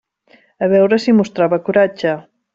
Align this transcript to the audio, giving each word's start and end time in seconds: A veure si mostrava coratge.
A 0.67 0.69
veure 0.71 0.99
si 1.03 1.15
mostrava 1.19 1.61
coratge. 1.69 2.17